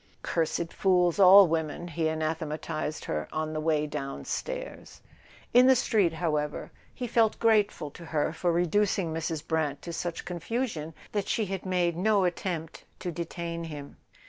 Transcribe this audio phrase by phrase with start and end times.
[0.23, 4.99] "Cursed fools—all women," he anathematized her on the way downstairs.
[5.53, 9.47] In the street, however, he felt grateful to her for re¬ ducing Mrs.
[9.47, 13.97] Brant to such confusion that she had made no attempt to detain him.